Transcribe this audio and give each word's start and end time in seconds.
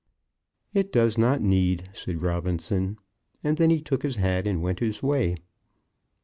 "It 0.73 0.91
does 0.91 1.15
not 1.19 1.43
need," 1.43 1.91
said 1.93 2.23
Robinson; 2.23 2.97
and 3.43 3.57
then 3.57 3.69
he 3.69 3.81
took 3.83 4.01
his 4.01 4.15
hat 4.15 4.47
and 4.47 4.63
went 4.63 4.79
his 4.79 5.03
way. 5.03 5.35